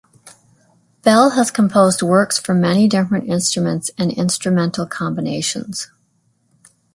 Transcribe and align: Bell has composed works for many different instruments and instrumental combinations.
Bell 1.03 1.29
has 1.29 1.51
composed 1.51 2.01
works 2.01 2.39
for 2.39 2.55
many 2.55 2.87
different 2.87 3.29
instruments 3.29 3.91
and 3.99 4.11
instrumental 4.11 4.87
combinations. 4.87 5.91